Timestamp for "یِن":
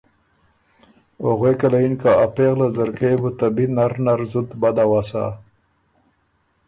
1.83-1.93